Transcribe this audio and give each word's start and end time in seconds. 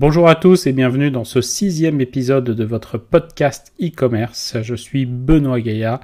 Bonjour 0.00 0.30
à 0.30 0.34
tous 0.34 0.66
et 0.66 0.72
bienvenue 0.72 1.10
dans 1.10 1.24
ce 1.24 1.42
sixième 1.42 2.00
épisode 2.00 2.44
de 2.44 2.64
votre 2.64 2.96
podcast 2.96 3.74
e-commerce. 3.82 4.56
Je 4.62 4.74
suis 4.74 5.04
Benoît 5.04 5.60
Gaillard, 5.60 6.00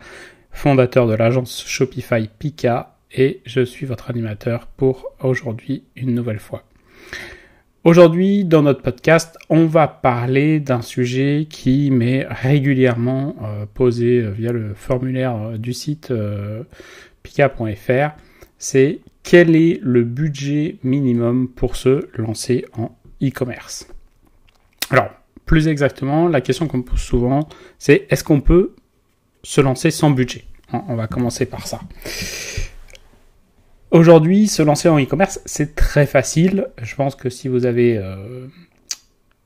fondateur 0.51 1.07
de 1.07 1.15
l'agence 1.15 1.65
Shopify 1.67 2.29
Pika 2.39 2.99
et 3.11 3.41
je 3.47 3.65
suis 3.65 3.87
votre 3.87 4.11
animateur 4.11 4.67
pour 4.67 5.07
aujourd'hui 5.23 5.85
une 5.97 6.15
nouvelle 6.15 6.41
fois. 6.41 6.65
Aujourd'hui, 7.85 8.45
dans 8.45 8.61
notre 8.61 8.83
podcast, 8.83 9.39
on 9.49 9.65
va 9.65 9.89
parler 9.89 10.61
d'un 10.61 10.83
sujet 10.83 11.47
qui 11.49 11.91
m'est 11.91 12.27
régulièrement 12.29 13.35
euh, 13.43 13.65
posé 13.65 14.21
euh, 14.21 14.31
via 14.31 14.53
le 14.53 14.75
formulaire 14.75 15.37
euh, 15.37 15.57
du 15.57 15.73
site 15.73 16.13
pika.fr. 17.23 18.11
C'est 18.59 18.99
quel 19.23 19.57
est 19.57 19.81
le 19.83 20.05
budget 20.05 20.77
minimum 20.83 21.49
pour 21.49 21.77
se 21.77 22.09
lancer 22.19 22.67
en 22.77 22.95
e-commerce. 23.23 23.89
Alors, 24.91 25.11
plus 25.45 25.69
exactement, 25.69 26.29
la 26.29 26.41
question 26.41 26.67
qu'on 26.67 26.79
me 26.79 26.83
pose 26.83 27.01
souvent, 27.01 27.49
c'est 27.79 28.07
est-ce 28.11 28.25
qu'on 28.25 28.41
peut 28.41 28.75
se 29.43 29.61
lancer 29.61 29.91
sans 29.91 30.11
budget 30.11 30.45
On 30.73 30.97
va 30.97 31.07
commencer 31.07 31.47
par 31.47 31.67
ça. 31.67 31.81
Aujourd'hui, 33.93 34.49
se 34.49 34.63
lancer 34.63 34.89
en 34.89 35.01
e-commerce, 35.01 35.41
c'est 35.47 35.77
très 35.77 36.07
facile. 36.07 36.69
Je 36.83 36.95
pense 36.97 37.15
que 37.15 37.31
si 37.31 37.47
vous 37.47 37.65
avez 37.65 37.97
euh, 37.97 38.47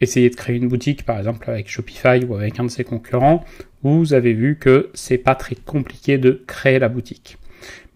essayé 0.00 0.30
de 0.30 0.34
créer 0.34 0.56
une 0.56 0.68
boutique, 0.68 1.04
par 1.04 1.18
exemple 1.18 1.50
avec 1.50 1.68
Shopify 1.68 2.24
ou 2.26 2.34
avec 2.34 2.58
un 2.58 2.64
de 2.64 2.70
ses 2.70 2.84
concurrents, 2.84 3.44
vous 3.82 4.14
avez 4.14 4.32
vu 4.32 4.58
que 4.58 4.90
c'est 4.94 5.18
pas 5.18 5.34
très 5.34 5.54
compliqué 5.54 6.16
de 6.16 6.42
créer 6.46 6.78
la 6.78 6.88
boutique. 6.88 7.36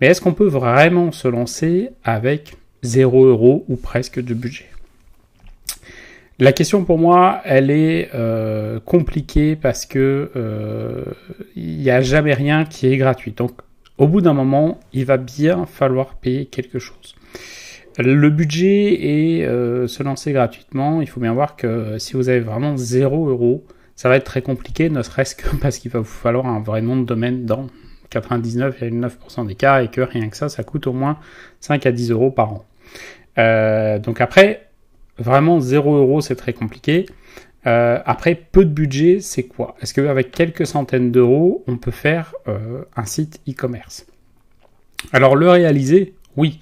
Mais 0.00 0.08
est-ce 0.08 0.20
qu'on 0.20 0.34
peut 0.34 0.46
vraiment 0.46 1.12
se 1.12 1.28
lancer 1.28 1.88
avec 2.04 2.56
0 2.82 3.24
euros 3.24 3.64
ou 3.68 3.76
presque 3.76 4.20
de 4.20 4.34
budget? 4.34 4.66
La 6.40 6.52
question 6.52 6.84
pour 6.84 6.98
moi, 6.98 7.40
elle 7.44 7.70
est 7.70 8.10
euh, 8.14 8.80
compliquée 8.80 9.54
parce 9.54 9.86
que 9.86 10.32
euh, 10.34 11.04
il 11.54 11.78
n'y 11.78 11.90
a 11.90 12.00
jamais 12.00 12.34
rien 12.34 12.64
qui 12.64 12.88
est 12.88 12.96
gratuit. 12.96 13.32
Donc, 13.32 13.52
au 13.98 14.08
bout 14.08 14.20
d'un 14.20 14.32
moment, 14.32 14.80
il 14.92 15.04
va 15.04 15.16
bien 15.16 15.64
falloir 15.66 16.16
payer 16.16 16.46
quelque 16.46 16.80
chose. 16.80 17.14
Le 17.98 18.28
budget 18.30 19.38
est 19.38 19.44
euh, 19.44 19.86
se 19.86 20.02
lancer 20.02 20.32
gratuitement. 20.32 21.00
Il 21.00 21.08
faut 21.08 21.20
bien 21.20 21.32
voir 21.32 21.54
que 21.54 21.98
si 21.98 22.14
vous 22.14 22.28
avez 22.28 22.40
vraiment 22.40 22.76
0 22.76 23.28
euros, 23.28 23.64
ça 23.94 24.08
va 24.08 24.16
être 24.16 24.24
très 24.24 24.42
compliqué, 24.42 24.90
ne 24.90 25.02
serait-ce 25.02 25.36
que 25.36 25.54
parce 25.60 25.78
qu'il 25.78 25.92
va 25.92 26.00
vous 26.00 26.04
falloir 26.04 26.46
un 26.46 26.60
vrai 26.60 26.82
nom 26.82 26.96
de 26.96 27.04
domaine 27.04 27.46
dans 27.46 27.68
99,9% 28.10 29.46
des 29.46 29.54
cas 29.54 29.84
et 29.84 29.88
que 29.88 30.00
rien 30.00 30.28
que 30.28 30.36
ça, 30.36 30.48
ça 30.48 30.64
coûte 30.64 30.88
au 30.88 30.92
moins 30.92 31.18
5 31.60 31.86
à 31.86 31.92
10 31.92 32.10
euros 32.10 32.32
par 32.32 32.52
an. 32.52 32.64
donc 34.00 34.20
après, 34.20 34.64
Vraiment, 35.18 35.60
0 35.60 35.96
euros, 35.96 36.20
c'est 36.20 36.36
très 36.36 36.52
compliqué. 36.52 37.06
Euh, 37.66 37.98
après, 38.04 38.34
peu 38.34 38.64
de 38.64 38.70
budget, 38.70 39.20
c'est 39.20 39.44
quoi? 39.44 39.76
Est-ce 39.80 39.94
qu'avec 39.94 40.30
quelques 40.30 40.66
centaines 40.66 41.10
d'euros, 41.10 41.64
on 41.66 41.76
peut 41.76 41.90
faire 41.90 42.34
euh, 42.48 42.82
un 42.96 43.06
site 43.06 43.40
e-commerce? 43.48 44.06
Alors, 45.12 45.36
le 45.36 45.48
réaliser, 45.48 46.14
oui. 46.36 46.60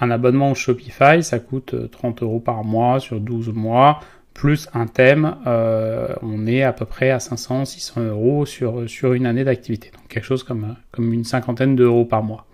Un 0.00 0.10
abonnement 0.10 0.50
au 0.50 0.54
Shopify, 0.54 1.22
ça 1.22 1.38
coûte 1.38 1.90
30 1.90 2.22
euh, 2.22 2.26
euros 2.26 2.40
par 2.40 2.64
mois 2.64 2.98
sur 2.98 3.20
12 3.20 3.50
mois, 3.50 4.00
plus 4.32 4.68
un 4.74 4.88
thème, 4.88 5.36
on 5.46 6.44
est 6.48 6.64
à 6.64 6.72
peu 6.72 6.84
près 6.86 7.10
à 7.10 7.20
500, 7.20 7.66
600 7.66 8.00
euros 8.00 8.44
sur, 8.44 8.90
sur 8.90 9.12
une 9.12 9.26
année 9.26 9.44
d'activité. 9.44 9.92
Donc, 9.94 10.08
quelque 10.08 10.24
chose 10.24 10.42
comme, 10.42 10.74
comme 10.90 11.12
une 11.12 11.22
cinquantaine 11.22 11.76
d'euros 11.76 12.04
par 12.04 12.24
mois. 12.24 12.44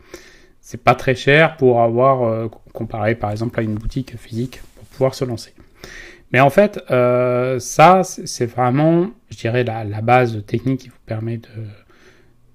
C'est 0.61 0.84
pas 0.84 0.95
très 0.95 1.14
cher 1.14 1.56
pour 1.56 1.81
avoir, 1.81 2.51
comparé 2.75 3.14
par 3.14 3.31
exemple 3.31 3.58
à 3.58 3.62
une 3.62 3.77
boutique 3.77 4.19
physique 4.19 4.61
se 5.09 5.25
lancer. 5.25 5.55
Mais 6.33 6.41
en 6.41 6.51
fait, 6.51 6.81
euh, 6.91 7.59
ça, 7.59 8.03
c'est 8.05 8.47
vraiment, 8.47 9.11
je 9.31 9.39
dirais, 9.39 9.65
la, 9.65 10.01
base 10.01 10.45
technique 10.47 10.80
qui 10.83 10.89
vous 10.89 10.95
permet 11.07 11.41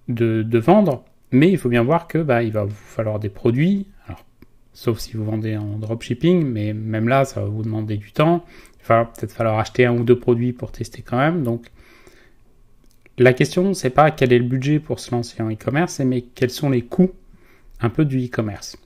de, 0.08 0.44
de, 0.44 0.60
vendre. 0.60 1.04
Mais 1.32 1.50
il 1.52 1.58
faut 1.58 1.70
bien 1.70 1.84
voir 1.84 2.08
que 2.08 2.20
bah, 2.20 2.44
il 2.44 2.52
va 2.52 2.64
vous 2.64 2.74
falloir 2.74 3.20
des 3.20 3.30
produits, 3.30 3.88
sauf 4.74 5.00
si 5.00 5.18
vous 5.18 5.26
vendez 5.26 5.58
en 5.58 5.78
dropshipping, 5.78 6.46
mais 6.46 6.74
même 6.74 7.08
là, 7.08 7.26
ça 7.26 7.42
va 7.42 7.48
vous 7.48 7.64
demander 7.64 7.98
du 7.98 8.12
temps. 8.12 8.46
Il 8.80 8.88
va 8.88 9.06
peut-être 9.06 9.34
falloir 9.34 9.60
acheter 9.60 9.86
un 9.86 9.98
ou 9.98 10.04
deux 10.04 10.20
produits 10.20 10.54
pour 10.54 10.72
tester 10.72 11.02
quand 11.02 11.18
même. 11.18 11.44
Donc, 11.44 11.72
la 13.18 13.34
question, 13.34 13.74
c'est 13.74 13.90
pas 13.90 14.12
quel 14.12 14.32
est 14.32 14.40
le 14.40 14.46
budget 14.46 14.80
pour 14.80 15.00
se 15.00 15.12
lancer 15.12 15.42
en 15.42 15.50
e-commerce, 15.50 16.00
mais 16.00 16.22
quels 16.22 16.50
sont 16.50 16.70
les 16.70 16.82
coûts 16.82 17.12
un 17.82 17.90
peu 17.90 18.06
du 18.06 18.26
e-commerce 18.26 18.78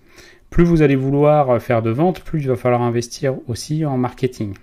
plus 0.50 0.64
vous 0.64 0.82
allez 0.82 0.96
vouloir 0.96 1.62
faire 1.62 1.82
de 1.82 1.92
ventes, 1.92 2.22
plus 2.22 2.42
il 2.42 2.48
va 2.48 2.56
falloir 2.56 2.82
investir 2.82 3.36
aussi 3.48 3.86
en 3.86 3.98
marketing. 3.98 4.56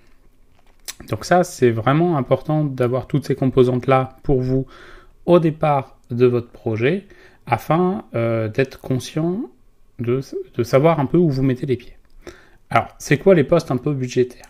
Donc 1.09 1.25
ça, 1.25 1.43
c'est 1.43 1.71
vraiment 1.71 2.17
important 2.17 2.63
d'avoir 2.63 3.07
toutes 3.07 3.25
ces 3.25 3.35
composantes-là 3.35 4.17
pour 4.23 4.41
vous 4.41 4.65
au 5.25 5.39
départ 5.39 5.97
de 6.09 6.25
votre 6.25 6.49
projet, 6.49 7.05
afin 7.45 8.05
euh, 8.15 8.47
d'être 8.47 8.79
conscient 8.79 9.41
de, 9.99 10.21
savoir 10.63 10.99
un 10.99 11.05
peu 11.05 11.17
où 11.17 11.29
vous 11.29 11.43
mettez 11.43 11.65
les 11.65 11.77
pieds. 11.77 11.97
Alors, 12.69 12.87
c'est 12.99 13.17
quoi 13.17 13.35
les 13.35 13.43
postes 13.43 13.71
un 13.71 13.77
peu 13.77 13.93
budgétaires? 13.93 14.49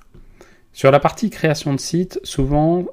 Sur 0.73 0.91
la 0.91 0.99
partie 0.99 1.29
création 1.29 1.73
de 1.73 1.79
site, 1.79 2.19
souvent, 2.23 2.85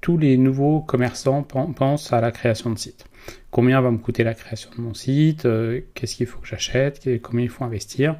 tous 0.00 0.18
les 0.18 0.36
nouveaux 0.36 0.80
commerçants 0.80 1.42
pensent 1.42 2.12
à 2.12 2.20
la 2.20 2.30
création 2.30 2.70
de 2.70 2.78
site 2.78 3.06
combien 3.50 3.80
va 3.80 3.90
me 3.90 3.98
coûter 3.98 4.24
la 4.24 4.34
création 4.34 4.70
de 4.76 4.80
mon 4.80 4.94
site, 4.94 5.44
euh, 5.44 5.80
qu'est-ce 5.94 6.16
qu'il 6.16 6.26
faut 6.26 6.38
que 6.40 6.46
j'achète, 6.46 7.08
combien 7.22 7.44
il 7.44 7.48
faut 7.48 7.64
investir. 7.64 8.16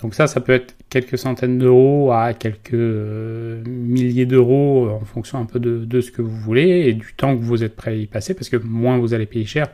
Donc 0.00 0.14
ça, 0.14 0.26
ça 0.26 0.40
peut 0.40 0.52
être 0.52 0.76
quelques 0.90 1.18
centaines 1.18 1.58
d'euros 1.58 2.12
à 2.12 2.32
quelques 2.32 2.74
euh, 2.74 3.62
milliers 3.66 4.26
d'euros 4.26 4.86
euh, 4.86 4.92
en 4.92 5.04
fonction 5.04 5.38
un 5.38 5.44
peu 5.44 5.58
de, 5.58 6.00
ce 6.00 6.10
que 6.12 6.22
vous 6.22 6.36
voulez 6.36 6.86
et 6.86 6.92
du 6.92 7.14
temps 7.14 7.36
que 7.36 7.42
vous 7.42 7.64
êtes 7.64 7.74
prêt 7.74 7.90
à 7.90 7.94
y 7.94 8.06
passer, 8.06 8.34
parce 8.34 8.48
que 8.48 8.56
moins 8.56 8.98
vous 8.98 9.12
allez 9.12 9.26
payer 9.26 9.44
cher, 9.44 9.68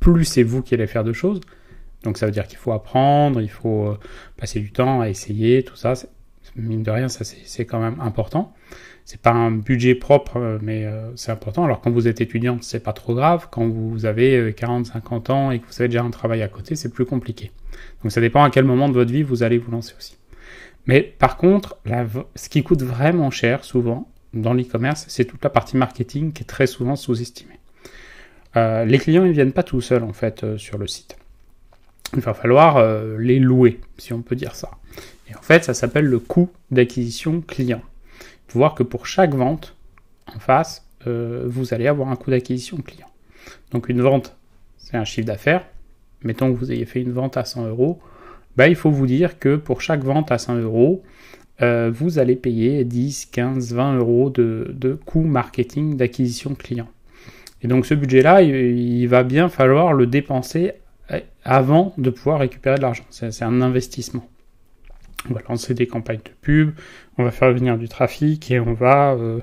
plus 0.00 0.24
c'est 0.24 0.42
vous 0.42 0.62
qui 0.62 0.74
allez 0.74 0.86
faire 0.86 1.04
de 1.04 1.12
choses. 1.12 1.40
Donc 2.04 2.16
ça 2.16 2.24
veut 2.24 2.32
dire 2.32 2.46
qu'il 2.46 2.56
faut 2.56 2.72
apprendre, 2.72 3.42
il 3.42 3.50
faut 3.50 3.94
passer 4.38 4.60
du 4.60 4.72
temps 4.72 5.02
à 5.02 5.10
essayer, 5.10 5.62
tout 5.62 5.76
ça. 5.76 5.92
Mine 6.56 6.82
de 6.82 6.90
rien, 6.90 7.08
ça 7.08 7.24
c'est 7.24 7.64
quand 7.64 7.80
même 7.80 8.00
important 8.00 8.52
c'est 9.10 9.20
pas 9.20 9.32
un 9.32 9.50
budget 9.50 9.96
propre, 9.96 10.36
euh, 10.36 10.58
mais 10.62 10.84
euh, 10.84 11.10
c'est 11.16 11.32
important. 11.32 11.64
Alors 11.64 11.80
quand 11.80 11.90
vous 11.90 12.06
êtes 12.06 12.20
étudiant, 12.20 12.58
c'est 12.60 12.78
pas 12.78 12.92
trop 12.92 13.12
grave. 13.12 13.48
Quand 13.50 13.66
vous 13.66 14.06
avez 14.06 14.54
40, 14.56 14.86
euh, 14.86 14.92
50 14.92 15.30
ans 15.30 15.50
et 15.50 15.58
que 15.58 15.66
vous 15.66 15.80
avez 15.80 15.88
déjà 15.88 16.04
un 16.04 16.10
travail 16.10 16.42
à 16.42 16.48
côté, 16.48 16.76
c'est 16.76 16.90
plus 16.90 17.06
compliqué. 17.06 17.50
Donc 18.04 18.12
ça 18.12 18.20
dépend 18.20 18.44
à 18.44 18.50
quel 18.50 18.64
moment 18.64 18.88
de 18.88 18.94
votre 18.94 19.10
vie 19.10 19.24
vous 19.24 19.42
allez 19.42 19.58
vous 19.58 19.72
lancer 19.72 19.94
aussi. 19.98 20.16
Mais 20.86 21.02
par 21.02 21.36
contre, 21.36 21.76
ce 22.36 22.48
qui 22.48 22.62
coûte 22.62 22.82
vraiment 22.82 23.32
cher 23.32 23.64
souvent 23.64 24.08
dans 24.32 24.54
l'e-commerce, 24.54 25.06
c'est 25.08 25.24
toute 25.24 25.42
la 25.42 25.50
partie 25.50 25.76
marketing 25.76 26.32
qui 26.32 26.42
est 26.42 26.46
très 26.46 26.68
souvent 26.68 26.94
sous-estimée. 26.94 27.58
les 28.54 28.98
clients 28.98 29.24
ils 29.24 29.32
viennent 29.32 29.52
pas 29.52 29.64
tout 29.64 29.80
seuls 29.80 30.04
en 30.04 30.12
fait 30.12 30.56
sur 30.56 30.78
le 30.78 30.86
site. 30.86 31.16
Il 32.14 32.20
va 32.20 32.32
falloir 32.32 32.82
les 33.18 33.38
louer, 33.38 33.80
si 33.98 34.12
on 34.12 34.22
peut 34.22 34.36
dire 34.36 34.54
ça. 34.54 34.70
En 35.38 35.42
fait, 35.42 35.64
ça 35.64 35.74
s'appelle 35.74 36.06
le 36.06 36.18
coût 36.18 36.50
d'acquisition 36.70 37.40
client 37.40 37.82
voir 38.52 38.74
que 38.74 38.82
pour 38.82 39.06
chaque 39.06 39.34
vente 39.34 39.76
en 40.34 40.38
face, 40.38 40.86
euh, 41.06 41.44
vous 41.46 41.74
allez 41.74 41.86
avoir 41.86 42.10
un 42.10 42.16
coût 42.16 42.30
d'acquisition 42.30 42.78
client. 42.78 43.06
Donc 43.72 43.88
une 43.88 44.00
vente, 44.00 44.36
c'est 44.78 44.96
un 44.96 45.04
chiffre 45.04 45.26
d'affaires. 45.26 45.66
Mettons 46.22 46.52
que 46.52 46.58
vous 46.58 46.70
ayez 46.72 46.84
fait 46.84 47.00
une 47.00 47.12
vente 47.12 47.36
à 47.36 47.44
100 47.44 47.66
euros. 47.68 48.00
Bah, 48.56 48.68
il 48.68 48.74
faut 48.74 48.90
vous 48.90 49.06
dire 49.06 49.38
que 49.38 49.56
pour 49.56 49.80
chaque 49.80 50.04
vente 50.04 50.30
à 50.30 50.38
100 50.38 50.56
euros, 50.56 51.02
euh, 51.62 51.90
vous 51.92 52.18
allez 52.18 52.36
payer 52.36 52.84
10, 52.84 53.26
15, 53.26 53.74
20 53.74 53.96
euros 53.96 54.30
de, 54.30 54.70
de 54.74 54.94
coût 54.94 55.22
marketing 55.22 55.96
d'acquisition 55.96 56.54
client. 56.54 56.88
Et 57.62 57.68
donc 57.68 57.86
ce 57.86 57.94
budget-là, 57.94 58.42
il, 58.42 59.06
va 59.06 59.22
bien 59.22 59.48
falloir 59.48 59.92
le 59.92 60.06
dépenser 60.06 60.72
euh, 61.10 61.20
avant 61.44 61.94
de 61.98 62.10
pouvoir 62.10 62.40
récupérer 62.40 62.76
de 62.76 62.82
l'argent. 62.82 63.04
C'est 63.10 63.42
un 63.42 63.60
investissement 63.60 64.26
on 65.28 65.34
va 65.34 65.40
lancer 65.48 65.74
des 65.74 65.86
campagnes 65.86 66.20
de 66.24 66.30
pub, 66.40 66.72
on 67.18 67.24
va 67.24 67.30
faire 67.30 67.52
venir 67.52 67.76
du 67.76 67.88
trafic 67.88 68.50
et 68.50 68.60
on 68.60 68.72
va, 68.72 69.12
euh, 69.12 69.40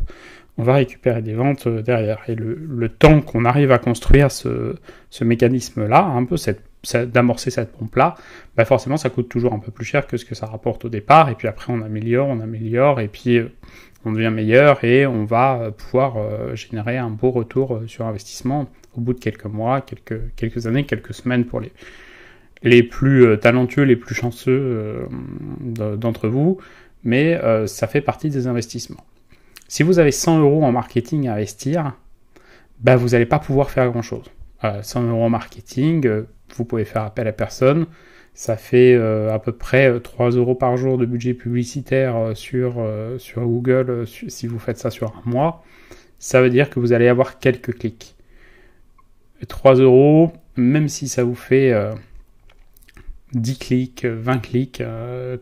on 0.57 0.63
va 0.63 0.73
récupérer 0.73 1.21
des 1.21 1.33
ventes 1.33 1.67
euh, 1.67 1.81
derrière. 1.81 2.21
Et 2.27 2.35
le, 2.35 2.89
temps 2.89 3.21
qu'on 3.21 3.45
arrive 3.45 3.71
à 3.71 3.77
construire 3.77 4.31
ce, 4.31 4.75
ce 5.09 5.23
mécanisme-là, 5.23 6.03
un 6.03 6.25
peu 6.25 6.37
cette, 6.37 6.63
d'amorcer 7.11 7.51
cette 7.51 7.71
pompe-là, 7.73 8.15
bah 8.55 8.65
forcément 8.65 8.97
ça 8.97 9.09
coûte 9.09 9.29
toujours 9.29 9.53
un 9.53 9.59
peu 9.59 9.71
plus 9.71 9.85
cher 9.85 10.07
que 10.07 10.17
ce 10.17 10.25
que 10.25 10.35
ça 10.35 10.45
rapporte 10.45 10.85
au 10.85 10.89
départ. 10.89 11.29
Et 11.29 11.35
puis 11.35 11.47
après 11.47 11.71
on 11.71 11.81
améliore, 11.81 12.27
on 12.27 12.39
améliore, 12.39 12.99
et 12.99 13.07
puis 13.07 13.37
euh, 13.37 13.51
on 14.05 14.13
devient 14.13 14.31
meilleur 14.31 14.83
et 14.83 15.05
on 15.05 15.25
va 15.25 15.71
pouvoir 15.75 16.15
générer 16.55 16.97
un 16.97 17.09
beau 17.09 17.29
retour 17.31 17.81
sur 17.87 18.05
investissement 18.05 18.69
au 18.95 19.01
bout 19.01 19.13
de 19.13 19.19
quelques 19.19 19.45
mois, 19.45 19.81
quelques, 19.81 20.33
quelques 20.37 20.65
années, 20.65 20.85
quelques 20.85 21.13
semaines 21.13 21.43
pour 21.43 21.59
les, 21.59 21.73
les 22.63 22.83
plus 22.83 23.25
euh, 23.25 23.37
talentueux, 23.37 23.83
les 23.83 23.95
plus 23.95 24.15
chanceux 24.15 25.07
euh, 25.79 25.95
d'entre 25.95 26.27
vous, 26.27 26.57
mais 27.03 27.35
euh, 27.35 27.67
ça 27.67 27.87
fait 27.87 28.01
partie 28.01 28.29
des 28.29 28.47
investissements. 28.47 29.05
Si 29.67 29.83
vous 29.83 29.99
avez 29.99 30.11
100 30.11 30.39
euros 30.39 30.63
en 30.63 30.71
marketing 30.71 31.27
à 31.27 31.33
investir, 31.33 31.93
bah, 32.79 32.95
vous 32.95 33.09
n'allez 33.09 33.25
pas 33.25 33.39
pouvoir 33.39 33.69
faire 33.69 33.89
grand-chose. 33.89 34.25
100 34.81 35.09
euros 35.09 35.23
en 35.23 35.29
marketing, 35.29 36.09
vous 36.55 36.65
pouvez 36.65 36.83
faire 36.83 37.03
appel 37.03 37.27
à 37.27 37.31
personne. 37.31 37.85
Ça 38.33 38.55
fait 38.55 38.95
à 38.95 39.37
peu 39.37 39.51
près 39.51 39.99
3 39.99 40.31
euros 40.31 40.55
par 40.55 40.77
jour 40.77 40.97
de 40.97 41.05
budget 41.05 41.35
publicitaire 41.35 42.31
sur, 42.33 42.83
sur 43.19 43.43
Google 43.43 44.07
si 44.07 44.47
vous 44.47 44.57
faites 44.57 44.79
ça 44.79 44.89
sur 44.89 45.09
un 45.09 45.29
mois. 45.29 45.63
Ça 46.17 46.41
veut 46.41 46.49
dire 46.49 46.71
que 46.71 46.79
vous 46.79 46.91
allez 46.91 47.07
avoir 47.07 47.37
quelques 47.37 47.77
clics. 47.77 48.15
3 49.47 49.75
euros, 49.75 50.31
même 50.55 50.87
si 50.87 51.07
ça 51.07 51.23
vous 51.23 51.35
fait 51.35 51.71
10 53.33 53.57
clics, 53.59 54.05
20 54.05 54.37
clics, 54.39 54.83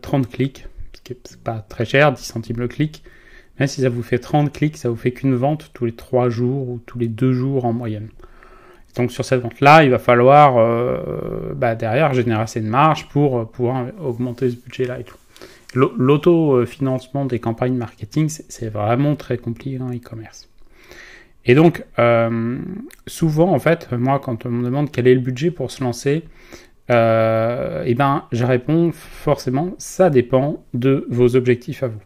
30 0.02 0.28
clics, 0.28 0.66
ce 0.94 1.00
qui 1.02 1.12
n'est 1.12 1.36
pas 1.42 1.64
très 1.68 1.84
cher, 1.84 2.12
10 2.12 2.22
centimes 2.22 2.58
le 2.58 2.68
clic, 2.68 3.02
même 3.58 3.68
si 3.68 3.80
ça 3.80 3.88
vous 3.88 4.02
fait 4.02 4.18
30 4.18 4.52
clics, 4.52 4.76
ça 4.76 4.88
vous 4.88 4.96
fait 4.96 5.12
qu'une 5.12 5.34
vente 5.34 5.70
tous 5.72 5.86
les 5.86 5.94
3 5.94 6.28
jours 6.28 6.68
ou 6.68 6.80
tous 6.84 6.98
les 6.98 7.08
2 7.08 7.32
jours 7.32 7.64
en 7.64 7.72
moyenne. 7.72 8.08
Donc 8.96 9.12
sur 9.12 9.24
cette 9.24 9.42
vente-là, 9.42 9.84
il 9.84 9.90
va 9.90 9.98
falloir 9.98 10.56
euh, 10.56 11.52
bah, 11.54 11.74
derrière 11.74 12.14
générer 12.14 12.42
assez 12.42 12.60
de 12.60 12.68
marge 12.68 13.08
pour 13.08 13.38
euh, 13.38 13.44
pouvoir 13.44 13.86
augmenter 14.00 14.50
ce 14.50 14.56
budget-là 14.56 15.00
et 15.00 15.04
tout. 15.04 15.16
L'autofinancement 15.74 17.26
des 17.26 17.38
campagnes 17.38 17.74
marketing, 17.74 18.30
c'est 18.30 18.70
vraiment 18.70 19.14
très 19.14 19.36
compliqué 19.36 19.78
en 19.78 19.90
e-commerce. 19.90 20.48
Et 21.44 21.54
donc, 21.54 21.84
euh, 21.98 22.58
souvent, 23.06 23.52
en 23.52 23.58
fait, 23.58 23.92
moi, 23.92 24.18
quand 24.18 24.46
on 24.46 24.50
me 24.50 24.64
demande 24.64 24.90
quel 24.90 25.06
est 25.06 25.14
le 25.14 25.20
budget 25.20 25.50
pour 25.50 25.70
se 25.70 25.84
lancer, 25.84 26.24
euh, 26.24 26.65
eh 26.88 27.94
ben, 27.94 28.24
je 28.32 28.44
réponds 28.44 28.92
forcément, 28.92 29.74
ça 29.78 30.10
dépend 30.10 30.64
de 30.74 31.06
vos 31.10 31.36
objectifs 31.36 31.82
à 31.82 31.88
vous. 31.88 32.00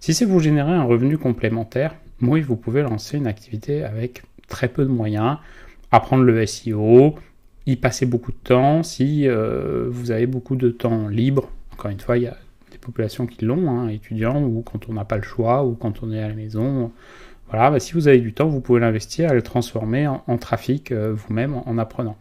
Si 0.00 0.14
c'est 0.14 0.24
vous 0.24 0.40
générer 0.40 0.72
un 0.72 0.84
revenu 0.84 1.18
complémentaire, 1.18 1.94
oui, 2.22 2.40
vous 2.40 2.56
pouvez 2.56 2.82
lancer 2.82 3.16
une 3.16 3.26
activité 3.26 3.84
avec 3.84 4.22
très 4.48 4.68
peu 4.68 4.84
de 4.84 4.90
moyens, 4.90 5.38
apprendre 5.90 6.24
le 6.24 6.46
SEO, 6.46 7.14
y 7.66 7.76
passer 7.76 8.06
beaucoup 8.06 8.32
de 8.32 8.36
temps. 8.36 8.82
Si 8.82 9.28
euh, 9.28 9.86
vous 9.90 10.10
avez 10.10 10.26
beaucoup 10.26 10.56
de 10.56 10.68
temps 10.70 11.08
libre, 11.08 11.50
encore 11.72 11.90
une 11.90 12.00
fois, 12.00 12.18
il 12.18 12.24
y 12.24 12.28
a 12.28 12.36
des 12.70 12.78
populations 12.78 13.26
qui 13.26 13.44
l'ont, 13.44 13.70
hein, 13.70 13.88
étudiants, 13.88 14.42
ou 14.42 14.62
quand 14.62 14.88
on 14.88 14.94
n'a 14.94 15.04
pas 15.04 15.16
le 15.16 15.22
choix, 15.22 15.64
ou 15.64 15.74
quand 15.74 16.02
on 16.02 16.12
est 16.12 16.22
à 16.22 16.28
la 16.28 16.34
maison. 16.34 16.92
Voilà, 17.48 17.70
bah, 17.70 17.80
si 17.80 17.92
vous 17.92 18.08
avez 18.08 18.20
du 18.20 18.32
temps, 18.32 18.48
vous 18.48 18.60
pouvez 18.60 18.80
l'investir 18.80 19.30
et 19.30 19.34
le 19.34 19.42
transformer 19.42 20.06
en, 20.06 20.38
trafic 20.38 20.92
euh, 20.92 21.12
vous-même 21.14 21.54
en, 21.66 21.78
apprenant. 21.78 22.16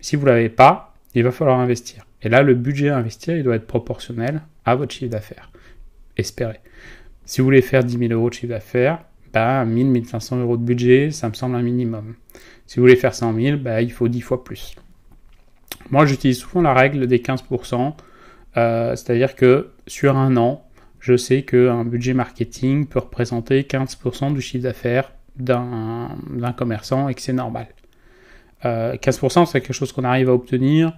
si 0.00 0.16
vous 0.16 0.26
ne 0.26 0.30
l'avez 0.30 0.48
pas, 0.48 0.85
il 1.16 1.24
va 1.24 1.30
falloir 1.30 1.58
investir. 1.58 2.06
Et 2.22 2.28
là, 2.28 2.42
le 2.42 2.54
budget 2.54 2.90
à 2.90 2.98
investir, 2.98 3.36
il 3.36 3.42
doit 3.42 3.56
être 3.56 3.66
proportionnel 3.66 4.42
à 4.64 4.74
votre 4.74 4.92
chiffre 4.92 5.10
d'affaires. 5.10 5.50
Espérez. 6.16 6.60
Si 7.24 7.40
vous 7.40 7.46
voulez 7.46 7.62
faire 7.62 7.82
10 7.82 7.98
000 7.98 8.12
euros 8.12 8.28
de 8.28 8.34
chiffre 8.34 8.52
d'affaires, 8.52 9.02
bah, 9.32 9.64
1000, 9.64 9.86
1500 9.86 10.40
euros 10.40 10.56
de 10.56 10.62
budget, 10.62 11.10
ça 11.10 11.28
me 11.28 11.34
semble 11.34 11.56
un 11.56 11.62
minimum. 11.62 12.14
Si 12.66 12.76
vous 12.76 12.82
voulez 12.82 12.96
faire 12.96 13.14
100 13.14 13.34
000, 13.34 13.56
bah, 13.58 13.80
il 13.80 13.90
faut 13.92 14.08
10 14.08 14.20
fois 14.20 14.44
plus. 14.44 14.76
Moi, 15.90 16.04
j'utilise 16.04 16.38
souvent 16.38 16.62
la 16.62 16.74
règle 16.74 17.06
des 17.06 17.18
15%, 17.18 17.94
euh, 18.56 18.96
c'est-à-dire 18.96 19.36
que 19.36 19.70
sur 19.86 20.16
un 20.16 20.36
an, 20.36 20.66
je 21.00 21.16
sais 21.16 21.42
qu'un 21.42 21.84
budget 21.84 22.12
marketing 22.12 22.86
peut 22.86 22.98
représenter 22.98 23.62
15% 23.62 24.34
du 24.34 24.40
chiffre 24.40 24.64
d'affaires 24.64 25.12
d'un 25.36 26.08
commerçant 26.56 27.08
et 27.08 27.14
que 27.14 27.20
c'est 27.22 27.32
normal. 27.32 27.68
15%, 28.66 29.40
euh, 29.40 29.44
c'est 29.46 29.60
quelque 29.60 29.72
chose 29.72 29.92
qu'on 29.92 30.04
arrive 30.04 30.28
à 30.28 30.34
obtenir 30.34 30.92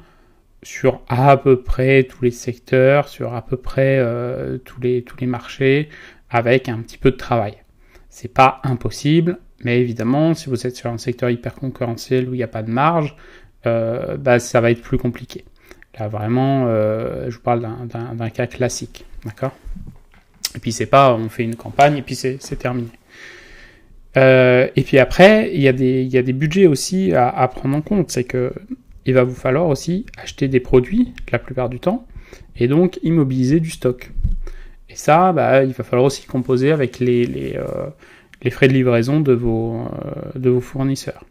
sur 0.62 1.02
à 1.08 1.36
peu 1.36 1.62
près 1.62 2.04
tous 2.04 2.24
les 2.24 2.30
secteurs, 2.30 3.08
sur 3.08 3.34
à 3.34 3.42
peu 3.42 3.56
près 3.56 3.98
euh, 3.98 4.58
tous, 4.58 4.80
les, 4.80 5.02
tous 5.02 5.16
les 5.18 5.26
marchés, 5.26 5.88
avec 6.30 6.68
un 6.68 6.78
petit 6.78 6.98
peu 6.98 7.10
de 7.10 7.16
travail. 7.16 7.54
C'est 8.08 8.32
pas 8.32 8.60
impossible, 8.64 9.38
mais 9.64 9.80
évidemment, 9.80 10.34
si 10.34 10.48
vous 10.48 10.66
êtes 10.66 10.76
sur 10.76 10.90
un 10.90 10.98
secteur 10.98 11.30
hyper 11.30 11.54
concurrentiel 11.54 12.28
où 12.28 12.34
il 12.34 12.38
n'y 12.38 12.42
a 12.42 12.48
pas 12.48 12.62
de 12.62 12.70
marge, 12.70 13.16
euh, 13.66 14.16
bah, 14.16 14.38
ça 14.38 14.60
va 14.60 14.70
être 14.70 14.82
plus 14.82 14.98
compliqué. 14.98 15.44
Là, 15.98 16.08
vraiment, 16.08 16.66
je 16.68 17.34
vous 17.34 17.42
parle 17.42 17.66
d'un 17.88 18.30
cas 18.30 18.46
classique, 18.46 19.04
d'accord? 19.24 19.52
Et 20.54 20.60
puis 20.60 20.70
c'est 20.70 20.86
pas, 20.86 21.12
on 21.12 21.28
fait 21.28 21.42
une 21.42 21.56
campagne 21.56 21.96
et 21.96 22.02
puis 22.02 22.14
c'est 22.14 22.38
terminé. 22.56 22.90
Euh, 24.18 24.68
et 24.74 24.82
puis 24.82 24.98
après, 24.98 25.50
il 25.54 25.60
y, 25.60 25.68
a 25.68 25.72
des, 25.72 26.32
budgets 26.32 26.66
aussi 26.66 27.12
à, 27.14 27.48
prendre 27.48 27.76
en 27.76 27.82
compte. 27.82 28.10
C'est 28.10 28.24
que 28.24 28.52
il 29.06 29.14
va 29.14 29.22
vous 29.22 29.34
falloir 29.34 29.68
aussi 29.68 30.04
acheter 30.22 30.48
des 30.48 30.60
produits 30.60 31.14
la 31.32 31.38
plupart 31.38 31.70
du 31.70 31.80
temps 31.80 32.06
et 32.56 32.68
donc 32.68 32.98
immobiliser 33.02 33.60
du 33.60 33.70
stock. 33.70 34.10
Et 34.90 34.96
ça, 34.96 35.32
bah, 35.32 35.64
il 35.64 35.72
va 35.72 35.84
falloir 35.84 36.06
aussi 36.06 36.26
composer 36.26 36.72
avec 36.72 36.98
les, 36.98 37.56
euh, 37.56 38.50
frais 38.50 38.68
de 38.68 38.72
livraison 38.72 39.20
de 39.20 39.32
vos, 39.32 39.82
euh, 39.82 40.38
de 40.38 40.50
vos 40.50 40.60
fournisseurs. 40.60 41.24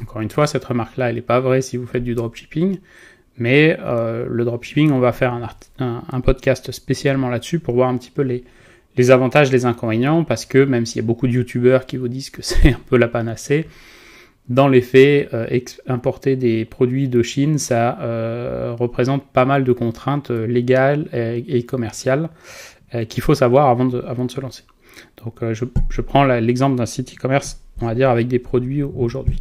Encore 0.00 0.22
une 0.22 0.30
fois, 0.30 0.46
cette 0.46 0.64
remarque-là, 0.64 1.10
elle 1.10 1.16
n'est 1.16 1.22
pas 1.22 1.40
vraie 1.40 1.60
si 1.60 1.76
vous 1.76 1.86
faites 1.86 2.04
du 2.04 2.14
dropshipping, 2.14 2.78
mais 3.36 3.76
le 3.78 4.44
dropshipping, 4.44 4.90
on 4.90 4.98
va 4.98 5.12
faire 5.12 5.38
un 5.78 6.20
podcast 6.20 6.72
spécialement 6.72 7.28
là-dessus 7.28 7.58
pour 7.58 7.74
voir 7.74 7.88
un 7.88 7.96
petit 7.96 8.10
peu 8.10 8.22
les, 8.22 8.44
les 9.00 9.10
avantages, 9.10 9.50
les 9.50 9.64
inconvénients, 9.64 10.24
parce 10.24 10.44
que 10.44 10.62
même 10.62 10.84
s'il 10.86 11.00
y 11.02 11.04
a 11.04 11.06
beaucoup 11.06 11.26
de 11.26 11.32
youtubeurs 11.32 11.86
qui 11.86 11.96
vous 11.96 12.08
disent 12.08 12.30
que 12.30 12.42
c'est 12.48 12.68
un 12.68 12.80
peu 12.88 12.96
la 12.96 13.08
panacée, 13.08 13.66
dans 14.48 14.68
les 14.68 14.80
faits, 14.80 15.32
euh, 15.32 15.60
importer 15.86 16.36
des 16.36 16.64
produits 16.64 17.08
de 17.08 17.22
Chine, 17.22 17.58
ça 17.58 17.98
euh, 18.00 18.74
représente 18.78 19.24
pas 19.24 19.44
mal 19.44 19.64
de 19.64 19.72
contraintes 19.72 20.30
euh, 20.30 20.46
légales 20.46 21.08
et, 21.12 21.62
commerciales 21.64 22.28
qu'il 23.08 23.22
faut 23.22 23.36
savoir 23.36 23.68
avant 23.68 23.84
de, 23.84 24.02
se 24.28 24.40
lancer. 24.40 24.64
Donc 25.24 25.36
je 25.52 26.00
prends 26.00 26.24
l'exemple 26.24 26.74
d'un 26.76 26.86
site 26.86 27.14
e-commerce, 27.14 27.62
on 27.80 27.86
va 27.86 27.94
dire, 27.94 28.10
avec 28.10 28.26
des 28.26 28.40
produits 28.40 28.82
aujourd'hui. 28.82 29.40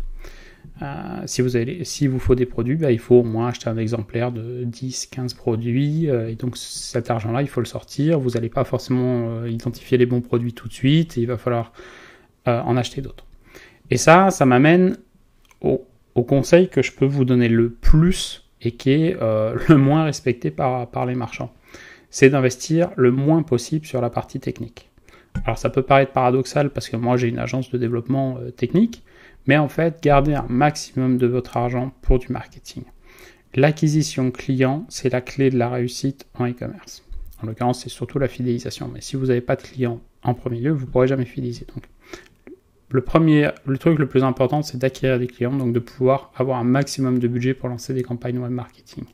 Euh, 0.82 1.22
si 1.26 1.42
vous 1.42 1.56
avez, 1.56 1.84
si 1.84 2.08
vous 2.08 2.20
faut 2.20 2.36
des 2.36 2.46
produits, 2.46 2.76
bah, 2.76 2.92
il 2.92 3.00
faut 3.00 3.16
au 3.16 3.24
moins 3.24 3.50
acheter 3.50 3.70
un 3.70 3.78
exemplaire 3.78 4.32
de 4.32 4.64
10, 4.64 5.08
15 5.08 5.34
produits. 5.34 6.10
Euh, 6.10 6.30
et 6.30 6.36
donc 6.36 6.58
cet 6.58 7.12
argent-là, 7.12 7.42
il 7.42 7.50
faut 7.50 7.60
le 7.60 7.66
sortir. 7.66 8.20
Vous 8.20 8.32
n'allez 8.32 8.50
pas 8.50 8.64
forcément 8.64 9.30
euh, 9.30 9.50
identifier 9.50 9.98
les 9.98 10.06
bons 10.06 10.22
produits 10.22 10.54
tout 10.54 10.68
de 10.68 10.74
suite. 10.74 11.18
il 11.18 11.26
va 11.26 11.38
falloir 11.38 11.72
en 12.46 12.78
acheter 12.78 13.02
d'autres. 13.02 13.26
Et 13.92 13.98
ça, 13.98 14.32
ça 14.32 14.44
m'amène 14.44 14.98
au, 15.62 15.86
au, 16.16 16.24
conseil 16.24 16.68
que 16.68 16.82
je 16.82 16.92
peux 16.92 17.06
vous 17.06 17.24
donner 17.24 17.48
le 17.48 17.70
plus 17.70 18.50
et 18.64 18.72
qui 18.72 18.90
est 18.90 19.18
le 19.20 19.78
moins 19.78 20.06
respecté 20.06 20.50
par, 20.50 20.90
par 20.90 21.06
les 21.06 21.14
marchands. 21.14 21.54
C'est 22.10 22.32
d'investir 22.32 22.90
le 22.96 23.12
moins 23.12 23.44
possible 23.44 23.86
sur 23.86 24.02
la 24.02 24.10
partie 24.10 24.40
technique. 24.40 24.90
Alors 25.46 25.60
ça 25.60 25.70
peut 25.70 25.84
paraître 25.84 26.12
paradoxal 26.12 26.72
parce 26.72 26.90
que 26.90 26.98
moi 26.98 27.18
j'ai 27.18 27.28
une 27.28 27.38
agence 27.38 27.70
de 27.70 27.78
développement 27.78 28.40
technique. 28.58 29.04
Mais 29.48 29.58
en 29.58 29.70
fait, 29.70 30.02
gardez 30.04 30.36
un 30.36 30.46
maximum 30.50 31.18
de 31.18 31.28
votre 31.28 31.58
argent 31.58 31.92
pour 32.02 32.20
du 32.20 32.32
marketing. 32.32 32.84
L'acquisition 33.56 34.30
client, 34.32 34.86
c'est 34.90 35.12
la 35.12 35.22
clé 35.22 35.50
de 35.50 35.58
la 35.58 35.70
réussite 35.70 36.28
en 36.36 36.48
e-commerce. 36.48 37.04
En 37.42 37.48
l'occurrence, 37.48 37.82
c'est 37.82 37.90
surtout 37.90 38.20
la 38.20 38.28
fidélisation. 38.28 38.90
Mais 38.94 39.02
si 39.02 39.16
vous 39.16 39.28
n'avez 39.28 39.42
pas 39.42 39.56
de 39.56 39.64
clients 39.64 40.02
en 40.24 40.34
premier 40.34 40.60
lieu, 40.60 40.72
vous 40.72 40.86
ne 40.86 40.92
pourrez 40.92 41.08
jamais 41.08 41.26
fidéliser. 41.26 41.66
Donc, 41.74 41.86
le 42.92 43.02
premier, 43.02 43.50
le 43.66 43.78
truc 43.78 44.00
le 44.00 44.08
plus 44.08 44.24
important, 44.24 44.62
c'est 44.62 44.78
d'acquérir 44.78 45.20
des 45.20 45.28
clients, 45.28 45.56
donc 45.56 45.74
de 45.74 45.80
pouvoir 45.80 46.32
avoir 46.36 46.58
un 46.58 46.64
maximum 46.64 47.20
de 47.20 47.28
budget 47.28 47.54
pour 47.54 47.70
lancer 47.70 47.94
des 47.94 48.02
campagnes 48.04 48.40
web 48.40 48.52
marketing. 48.52 49.06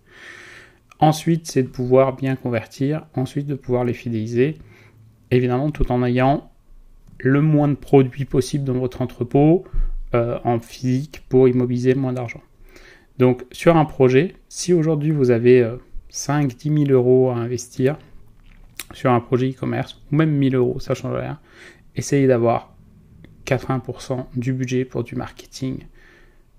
Ensuite, 0.99 1.47
c'est 1.47 1.63
de 1.63 1.67
pouvoir 1.67 2.15
bien 2.15 2.35
convertir, 2.35 3.05
ensuite 3.15 3.47
de 3.47 3.55
pouvoir 3.55 3.83
les 3.83 3.93
fidéliser, 3.93 4.57
évidemment 5.29 5.71
tout 5.71 5.91
en 5.91 6.03
ayant 6.03 6.49
le 7.19 7.41
moins 7.41 7.67
de 7.67 7.75
produits 7.75 8.25
possible 8.25 8.63
dans 8.63 8.73
votre 8.73 9.01
entrepôt, 9.01 9.65
euh, 10.15 10.37
en 10.43 10.59
physique 10.59 11.23
pour 11.29 11.47
immobiliser 11.47 11.93
moins 11.95 12.13
d'argent. 12.13 12.41
Donc 13.17 13.45
sur 13.51 13.77
un 13.77 13.85
projet, 13.85 14.35
si 14.49 14.73
aujourd'hui 14.73 15.11
vous 15.11 15.31
avez 15.31 15.69
5, 16.09 16.55
10 16.55 16.85
000 16.85 16.91
euros 16.91 17.29
à 17.29 17.35
investir 17.35 17.97
sur 18.93 19.11
un 19.11 19.19
projet 19.19 19.49
e-commerce, 19.49 20.01
ou 20.11 20.15
même 20.15 20.31
1000 20.31 20.55
euros, 20.55 20.79
ça 20.79 20.93
ne 20.93 20.95
change 20.95 21.15
rien, 21.15 21.39
essayez 21.95 22.27
d'avoir 22.27 22.75
80% 23.45 24.25
du 24.35 24.53
budget 24.53 24.85
pour 24.85 25.03
du 25.03 25.15
marketing, 25.15 25.79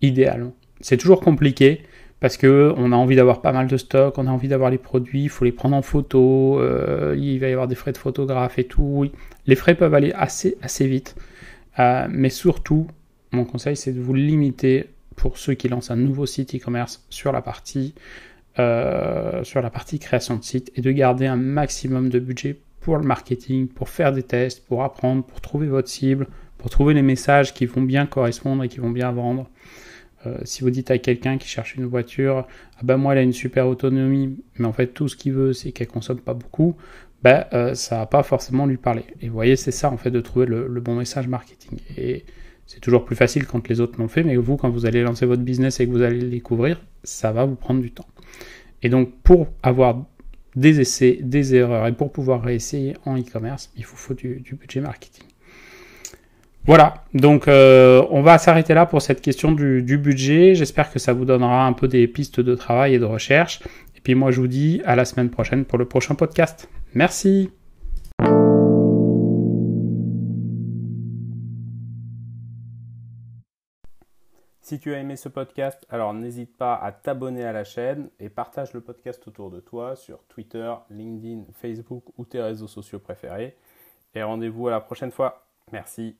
idéalement. 0.02 0.54
C'est 0.80 0.96
toujours 0.96 1.20
compliqué 1.20 1.82
parce 2.20 2.36
que 2.36 2.72
on 2.76 2.92
a 2.92 2.96
envie 2.96 3.16
d'avoir 3.16 3.42
pas 3.42 3.52
mal 3.52 3.66
de 3.66 3.76
stock, 3.76 4.16
on 4.18 4.26
a 4.26 4.30
envie 4.30 4.48
d'avoir 4.48 4.70
les 4.70 4.78
produits, 4.78 5.25
il 5.25 5.28
faut 5.28 5.44
les 5.44 5.52
prendre 5.52 5.76
en 5.76 5.82
photo, 5.82 6.60
euh, 6.60 7.14
il 7.18 7.38
va 7.38 7.48
y 7.48 7.52
avoir 7.52 7.68
des 7.68 7.75
frais 7.75 7.92
de 7.92 7.98
photographe 7.98 8.58
et 8.58 8.64
tout. 8.64 9.06
Les 9.46 9.56
frais 9.56 9.75
peuvent 9.75 9.94
aller 9.94 10.12
assez, 10.12 10.56
assez 10.62 10.86
vite, 10.86 11.16
euh, 11.78 12.06
mais 12.10 12.30
surtout, 12.30 12.86
mon 13.37 13.45
conseil, 13.45 13.76
c'est 13.76 13.93
de 13.93 14.00
vous 14.00 14.14
limiter 14.14 14.87
pour 15.14 15.38
ceux 15.38 15.55
qui 15.55 15.69
lancent 15.69 15.90
un 15.90 15.97
nouveau 15.97 16.26
site 16.26 16.55
e-commerce 16.55 17.05
sur 17.11 17.33
la 17.33 17.43
partie 17.43 17.95
euh, 18.59 19.45
sur 19.45 19.61
la 19.61 19.69
partie 19.69 19.99
création 19.99 20.37
de 20.37 20.43
site 20.43 20.73
et 20.76 20.81
de 20.81 20.90
garder 20.90 21.26
un 21.26 21.37
maximum 21.37 22.09
de 22.09 22.19
budget 22.19 22.59
pour 22.81 22.97
le 22.97 23.02
marketing, 23.02 23.69
pour 23.69 23.90
faire 23.90 24.12
des 24.12 24.23
tests, 24.23 24.64
pour 24.64 24.83
apprendre, 24.83 25.23
pour 25.25 25.43
trouver 25.43 25.66
votre 25.66 25.88
cible, 25.88 26.26
pour 26.57 26.71
trouver 26.71 26.95
les 26.95 27.02
messages 27.02 27.52
qui 27.52 27.66
vont 27.66 27.83
bien 27.83 28.07
correspondre 28.07 28.64
et 28.64 28.69
qui 28.69 28.78
vont 28.81 28.88
bien 28.88 29.12
vendre. 29.12 29.50
Euh, 30.25 30.38
si 30.45 30.62
vous 30.62 30.71
dites 30.71 30.90
à 30.90 30.97
quelqu'un 30.97 31.37
qui 31.37 31.49
cherche 31.49 31.75
une 31.75 31.85
voiture, 31.85 32.47
ah 32.78 32.81
ben 32.83 32.97
moi 32.97 33.12
elle 33.12 33.19
a 33.19 33.23
une 33.23 33.35
super 33.35 33.69
autonomie, 33.69 34.38
mais 34.57 34.66
en 34.66 34.73
fait 34.73 34.87
tout 34.87 35.09
ce 35.09 35.16
qu'il 35.16 35.35
veut 35.35 35.52
c'est 35.52 35.73
qu'elle 35.73 35.88
consomme 35.88 36.21
pas 36.21 36.33
beaucoup, 36.33 36.76
ben 37.23 37.45
euh, 37.52 37.75
ça 37.75 37.99
va 37.99 38.07
pas 38.07 38.23
forcément 38.23 38.64
lui 38.64 38.78
parler. 38.78 39.05
Et 39.21 39.28
vous 39.28 39.35
voyez 39.35 39.57
c'est 39.57 39.71
ça 39.71 39.90
en 39.90 39.99
fait 39.99 40.11
de 40.11 40.21
trouver 40.23 40.47
le, 40.47 40.66
le 40.66 40.81
bon 40.81 40.95
message 40.95 41.28
marketing. 41.28 41.78
Et 41.99 42.25
c'est 42.66 42.80
toujours 42.80 43.04
plus 43.04 43.16
facile 43.16 43.46
quand 43.46 43.68
les 43.68 43.80
autres 43.80 43.99
l'ont 43.99 44.08
fait, 44.08 44.23
mais 44.23 44.37
vous, 44.37 44.56
quand 44.56 44.70
vous 44.70 44.87
allez 44.87 45.02
lancer 45.02 45.25
votre 45.25 45.42
business 45.42 45.80
et 45.80 45.87
que 45.87 45.92
vous 45.92 46.02
allez 46.02 46.20
le 46.20 46.28
découvrir, 46.28 46.80
ça 47.04 47.32
va 47.32 47.44
vous 47.44 47.54
prendre 47.54 47.80
du 47.80 47.92
temps. 47.92 48.06
Et 48.82 48.88
donc 48.88 49.12
pour 49.23 49.49
avoir 49.62 50.04
des 50.56 50.80
essais, 50.80 51.18
des 51.23 51.54
erreurs 51.54 51.87
et 51.87 51.92
pour 51.92 52.12
pouvoir 52.12 52.42
réessayer 52.42 52.94
en 53.04 53.16
e-commerce, 53.18 53.70
il 53.76 53.85
faut, 53.85 53.96
faut 53.96 54.14
du, 54.14 54.42
budget 54.58 54.80
marketing. 54.80 55.25
Voilà, 56.64 57.04
donc 57.14 57.46
euh, 57.46 58.04
on 58.11 58.23
va 58.23 58.38
s'arrêter 58.38 58.75
là 58.75 58.87
pour 58.87 59.00
cette 59.00 59.20
question 59.20 59.52
du 59.52 59.99
budget. 59.99 60.56
J'espère 60.56 60.92
que 60.92 60.99
ça 60.99 61.12
vous 61.12 61.25
donnera 61.25 61.64
un 61.64 61.73
peu 61.73 61.87
des 61.87 62.08
pistes 62.08 62.40
de 62.40 62.54
travail 62.56 62.94
et 62.94 62.99
de 62.99 63.04
recherche. 63.04 63.61
Et 63.96 64.00
puis 64.02 64.16
moi 64.16 64.32
je 64.32 64.40
vous 64.40 64.49
dis 64.49 64.82
à 64.85 64.96
la 64.96 65.04
semaine 65.04 65.30
prochaine 65.30 65.64
pour 65.64 65.78
le 65.78 65.85
prochain 65.85 66.16
podcast. 66.16 66.68
Merci. 66.94 67.50
Si 74.66 74.80
tu 74.80 74.92
as 74.92 74.99
aimé 74.99 75.14
ce 75.14 75.28
podcast, 75.28 75.87
alors 75.90 76.12
n'hésite 76.12 76.56
pas 76.56 76.75
à 76.75 76.90
t'abonner 76.90 77.44
à 77.44 77.52
la 77.52 77.62
chaîne 77.62 78.11
et 78.18 78.28
partage 78.28 78.73
le 78.73 78.80
podcast 78.80 79.23
autour 79.28 79.49
de 79.49 79.61
toi 79.61 79.94
sur 79.94 80.25
Twitter, 80.25 80.75
LinkedIn, 80.90 81.44
Facebook 81.52 82.02
ou 82.18 82.25
tes 82.25 82.42
réseaux 82.42 82.66
sociaux 82.66 82.99
préférés. 82.99 83.56
Et 84.16 84.25
rendez-vous 84.25 84.66
à 84.66 84.73
la 84.73 84.80
prochaine 84.80 85.12
fois. 85.12 85.46
Merci. 85.70 86.16